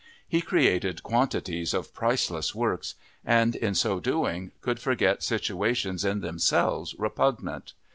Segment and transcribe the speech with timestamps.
[0.27, 6.95] He created quantities of priceless works and, in so doing, could forget situations in themselves
[6.97, 7.73] repugnant.